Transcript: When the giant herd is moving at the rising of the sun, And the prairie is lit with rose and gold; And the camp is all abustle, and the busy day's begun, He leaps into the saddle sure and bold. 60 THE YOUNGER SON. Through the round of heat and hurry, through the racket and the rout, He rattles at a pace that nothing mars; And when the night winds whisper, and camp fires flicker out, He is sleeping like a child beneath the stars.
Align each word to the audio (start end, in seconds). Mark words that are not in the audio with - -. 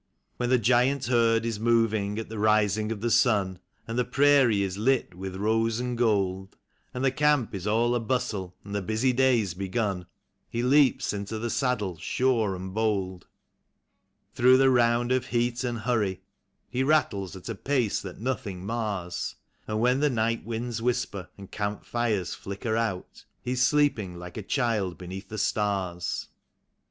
When 0.37 0.49
the 0.49 0.57
giant 0.57 1.05
herd 1.05 1.45
is 1.45 1.59
moving 1.59 2.17
at 2.17 2.27
the 2.27 2.39
rising 2.39 2.91
of 2.91 3.01
the 3.01 3.11
sun, 3.11 3.59
And 3.87 3.99
the 3.99 4.03
prairie 4.03 4.63
is 4.63 4.75
lit 4.75 5.13
with 5.13 5.35
rose 5.35 5.79
and 5.79 5.95
gold; 5.95 6.57
And 6.91 7.05
the 7.05 7.11
camp 7.11 7.53
is 7.53 7.67
all 7.67 7.93
abustle, 7.93 8.55
and 8.65 8.73
the 8.73 8.81
busy 8.81 9.13
day's 9.13 9.53
begun, 9.53 10.07
He 10.49 10.63
leaps 10.63 11.13
into 11.13 11.37
the 11.37 11.51
saddle 11.51 11.99
sure 11.99 12.55
and 12.55 12.73
bold. 12.73 13.27
60 13.27 13.27
THE 13.27 13.27
YOUNGER 13.27 14.25
SON. 14.25 14.33
Through 14.43 14.57
the 14.57 14.69
round 14.71 15.11
of 15.11 15.25
heat 15.27 15.63
and 15.63 15.77
hurry, 15.81 16.03
through 16.07 16.07
the 16.07 16.13
racket 16.15 16.23
and 16.23 16.23
the 16.23 16.55
rout, 16.55 16.69
He 16.71 16.83
rattles 17.21 17.35
at 17.35 17.49
a 17.49 17.53
pace 17.53 18.01
that 18.01 18.19
nothing 18.19 18.65
mars; 18.65 19.35
And 19.67 19.79
when 19.79 19.99
the 19.99 20.09
night 20.09 20.43
winds 20.43 20.81
whisper, 20.81 21.29
and 21.37 21.51
camp 21.51 21.85
fires 21.85 22.33
flicker 22.33 22.75
out, 22.75 23.25
He 23.43 23.51
is 23.51 23.61
sleeping 23.61 24.17
like 24.17 24.35
a 24.37 24.41
child 24.41 24.97
beneath 24.97 25.29
the 25.29 25.37
stars. 25.37 26.27